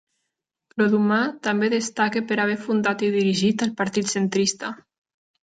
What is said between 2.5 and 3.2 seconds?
fundat i